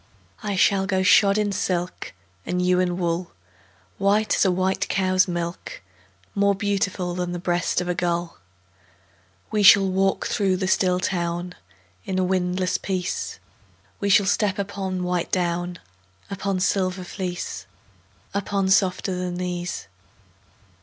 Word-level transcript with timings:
I 0.41 0.55
shall 0.55 0.87
go 0.87 1.03
shod 1.03 1.37
in 1.37 1.51
silk, 1.51 2.13
And 2.43 2.59
you 2.59 2.79
in 2.79 2.97
wool, 2.97 3.33
White 3.99 4.35
as 4.35 4.43
a 4.43 4.49
white 4.49 4.89
cow's 4.89 5.27
milk, 5.27 5.79
More 6.33 6.55
beautiful 6.55 7.13
Than 7.13 7.33
the 7.33 7.37
breast 7.37 7.81
of 7.81 7.87
a 7.87 7.93
gull. 7.93 8.39
We 9.51 9.61
shall 9.61 9.87
walk 9.87 10.25
through 10.25 10.57
the 10.57 10.67
still 10.67 10.99
town 10.99 11.53
In 12.03 12.17
a 12.17 12.23
windless 12.23 12.79
peace; 12.79 13.37
We 13.99 14.09
shall 14.09 14.25
step 14.25 14.57
upon 14.57 15.03
white 15.03 15.31
down, 15.31 15.77
Upon 16.31 16.59
silver 16.59 17.03
fleece, 17.03 17.67
Upon 18.33 18.71
softer 18.71 19.13
than 19.15 19.35
these. 19.35 19.87